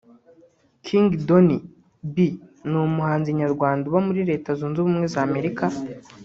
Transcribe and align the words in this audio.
King 0.85 1.05
Donny 1.27 1.57
B 2.13 2.15
ni 2.69 2.77
umuhanzi 2.87 3.37
nyarwanda 3.39 3.83
uba 3.89 3.99
muri 4.07 4.21
Leta 4.29 4.49
Zunze 4.59 4.77
Ubumwe 4.79 5.05
za 5.13 5.21
Amerika 5.27 5.65